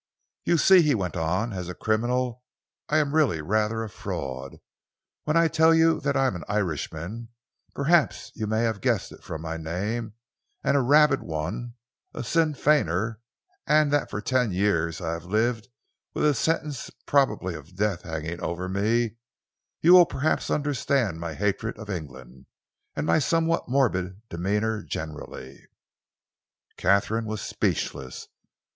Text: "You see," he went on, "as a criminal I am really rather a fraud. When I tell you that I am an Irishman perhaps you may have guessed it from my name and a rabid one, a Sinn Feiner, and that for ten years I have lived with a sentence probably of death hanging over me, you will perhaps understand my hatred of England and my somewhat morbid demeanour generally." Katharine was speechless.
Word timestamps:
"You 0.45 0.57
see," 0.57 0.81
he 0.81 0.95
went 0.95 1.15
on, 1.15 1.53
"as 1.53 1.69
a 1.69 1.75
criminal 1.75 2.43
I 2.89 2.97
am 2.97 3.13
really 3.13 3.39
rather 3.39 3.83
a 3.83 3.89
fraud. 3.91 4.57
When 5.25 5.37
I 5.37 5.47
tell 5.47 5.75
you 5.75 5.99
that 6.01 6.17
I 6.17 6.25
am 6.25 6.35
an 6.35 6.43
Irishman 6.49 7.29
perhaps 7.75 8.31
you 8.33 8.47
may 8.47 8.63
have 8.63 8.81
guessed 8.81 9.11
it 9.11 9.23
from 9.23 9.43
my 9.43 9.57
name 9.57 10.13
and 10.63 10.75
a 10.75 10.81
rabid 10.81 11.21
one, 11.21 11.75
a 12.15 12.23
Sinn 12.23 12.55
Feiner, 12.55 13.19
and 13.67 13.93
that 13.93 14.09
for 14.09 14.21
ten 14.21 14.51
years 14.51 15.01
I 15.01 15.11
have 15.13 15.25
lived 15.25 15.67
with 16.15 16.25
a 16.25 16.33
sentence 16.33 16.89
probably 17.05 17.53
of 17.53 17.75
death 17.75 18.01
hanging 18.01 18.41
over 18.41 18.67
me, 18.67 19.17
you 19.83 19.93
will 19.93 20.07
perhaps 20.07 20.49
understand 20.49 21.19
my 21.19 21.35
hatred 21.35 21.77
of 21.77 21.91
England 21.91 22.47
and 22.95 23.05
my 23.05 23.19
somewhat 23.19 23.69
morbid 23.69 24.19
demeanour 24.29 24.81
generally." 24.81 25.63
Katharine 26.75 27.25
was 27.25 27.43
speechless. 27.43 28.29